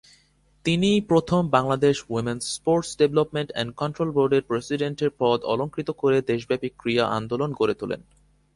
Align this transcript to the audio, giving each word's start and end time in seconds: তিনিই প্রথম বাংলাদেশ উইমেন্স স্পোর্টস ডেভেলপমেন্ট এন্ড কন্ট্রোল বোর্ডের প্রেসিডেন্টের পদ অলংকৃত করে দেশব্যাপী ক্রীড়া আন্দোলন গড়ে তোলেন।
তিনিই 0.65 0.99
প্রথম 1.01 1.41
বাংলাদেশ 1.49 1.95
উইমেন্স 2.09 2.43
স্পোর্টস 2.55 2.89
ডেভেলপমেন্ট 3.01 3.49
এন্ড 3.55 3.71
কন্ট্রোল 3.75 4.09
বোর্ডের 4.11 4.47
প্রেসিডেন্টের 4.49 5.11
পদ 5.19 5.39
অলংকৃত 5.43 5.89
করে 6.01 6.17
দেশব্যাপী 6.21 6.69
ক্রীড়া 6.79 7.05
আন্দোলন 7.17 7.49
গড়ে 7.59 7.75
তোলেন। 7.81 8.01